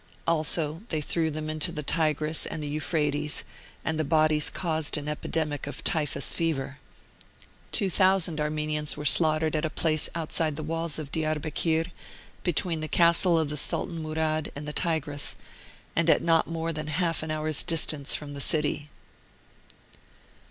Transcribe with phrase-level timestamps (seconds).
[0.25, 3.43] Also they threw them into the Tigris and the Euphrates,
[3.85, 6.79] and the bodies caused an epidemic of typhus fever.
[7.71, 11.91] Two thousand Armenians were slaughtered at a place outside the walls of Diarbekir,
[12.41, 15.35] between the Castle of Sultan Murad and the Tigris,
[15.95, 18.89] and at not more than half an hour's distance from the city.